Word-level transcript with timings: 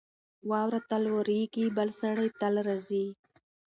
واوره 0.49 0.79
تل 0.89 1.03
اورېږي. 1.13 1.65
بل 1.77 1.89
سړی 1.99 2.29
تل 2.39 2.53
راځي. 2.67 3.05